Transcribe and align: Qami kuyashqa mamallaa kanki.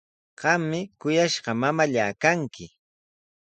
Qami 0.41 0.79
kuyashqa 0.99 1.51
mamallaa 1.61 2.11
kanki. 2.21 2.65